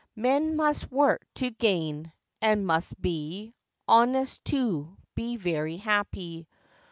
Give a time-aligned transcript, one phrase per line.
[0.15, 2.11] Men must work to gain;
[2.41, 3.53] and must be
[3.87, 6.47] Honest, to be very happy.